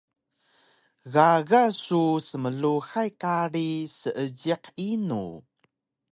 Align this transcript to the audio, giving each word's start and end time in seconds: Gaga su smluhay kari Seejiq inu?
Gaga 1.13 1.63
su 1.83 2.01
smluhay 2.27 3.09
kari 3.21 3.69
Seejiq 3.99 4.63
inu? 4.89 5.25